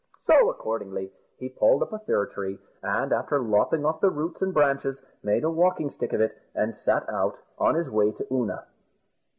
So, 0.25 0.49
accordingly, 0.49 1.11
he 1.37 1.47
pulled 1.47 1.83
up 1.83 1.93
a 1.93 1.99
fir 1.99 2.25
tree, 2.25 2.57
and, 2.81 3.13
after 3.13 3.37
lopping 3.39 3.85
off 3.85 4.01
the 4.01 4.09
roots 4.09 4.41
and 4.41 4.51
branches, 4.51 4.99
made 5.21 5.43
a 5.43 5.51
walking 5.51 5.91
stick 5.91 6.11
of 6.11 6.21
it, 6.21 6.35
and 6.55 6.75
set 6.75 7.07
out 7.07 7.37
on 7.59 7.75
his 7.75 7.87
way 7.87 8.11
to 8.13 8.25
Oonagh. 8.33 8.65